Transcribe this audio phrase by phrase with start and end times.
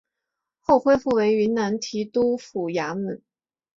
[0.57, 3.21] 后恢复为云南提督府衙门。